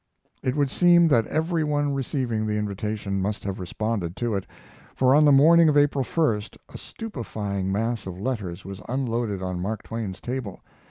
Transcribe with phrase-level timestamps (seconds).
[0.41, 4.47] It would seem that every one receiving the invitation must have responded to it,
[4.95, 9.61] for on the morning of April 1st a stupefying mass of letters was unloaded on
[9.61, 10.63] Mark Twain's table.